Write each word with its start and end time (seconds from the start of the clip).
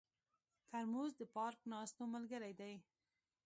ترموز 0.69 1.11
د 1.19 1.21
پارک 1.35 1.59
ناستو 1.73 2.03
ملګری 2.13 2.53
دی. 2.59 2.73